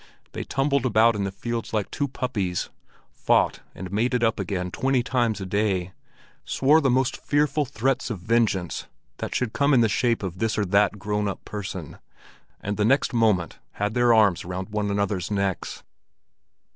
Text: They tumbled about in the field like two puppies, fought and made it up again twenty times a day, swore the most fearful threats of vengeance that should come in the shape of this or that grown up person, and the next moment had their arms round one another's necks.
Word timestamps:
They 0.31 0.43
tumbled 0.43 0.83
about 0.83 1.15
in 1.15 1.25
the 1.25 1.31
field 1.31 1.71
like 1.73 1.91
two 1.91 2.07
puppies, 2.07 2.71
fought 3.11 3.59
and 3.75 3.91
made 3.91 4.15
it 4.15 4.23
up 4.23 4.39
again 4.39 4.71
twenty 4.71 5.03
times 5.03 5.39
a 5.39 5.45
day, 5.45 5.93
swore 6.43 6.81
the 6.81 6.89
most 6.89 7.17
fearful 7.17 7.65
threats 7.65 8.09
of 8.09 8.17
vengeance 8.17 8.87
that 9.17 9.35
should 9.35 9.53
come 9.53 9.75
in 9.75 9.81
the 9.81 9.87
shape 9.87 10.23
of 10.23 10.39
this 10.39 10.57
or 10.57 10.65
that 10.65 10.97
grown 10.97 11.27
up 11.27 11.45
person, 11.45 11.99
and 12.61 12.77
the 12.77 12.83
next 12.83 13.13
moment 13.13 13.59
had 13.73 13.93
their 13.93 14.11
arms 14.11 14.43
round 14.43 14.69
one 14.69 14.89
another's 14.89 15.29
necks. 15.29 15.83